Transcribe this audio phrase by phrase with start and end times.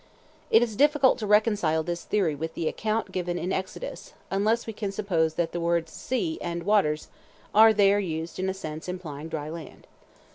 [0.49, 4.73] It is difficult to reconcile this theory with the account given in Exodus, unless we
[4.73, 7.09] can suppose that the words "sea" and "waters"
[7.53, 9.85] are there used in a sense implying dry land.